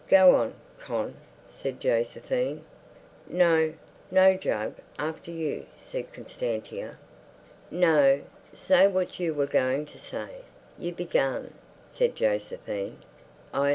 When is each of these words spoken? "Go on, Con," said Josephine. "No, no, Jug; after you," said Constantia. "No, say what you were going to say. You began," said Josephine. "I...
"Go 0.09 0.33
on, 0.35 0.55
Con," 0.79 1.13
said 1.47 1.79
Josephine. 1.79 2.63
"No, 3.27 3.75
no, 4.09 4.33
Jug; 4.33 4.73
after 4.97 5.29
you," 5.29 5.67
said 5.77 6.11
Constantia. 6.11 6.97
"No, 7.69 8.21
say 8.51 8.87
what 8.87 9.19
you 9.19 9.31
were 9.35 9.45
going 9.45 9.85
to 9.85 9.99
say. 9.99 10.37
You 10.79 10.91
began," 10.91 11.53
said 11.85 12.15
Josephine. 12.15 12.97
"I... 13.53 13.69